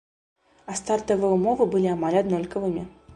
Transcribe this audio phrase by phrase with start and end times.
[0.71, 2.83] А стартавыя ўмовы былі амаль аднолькавымі.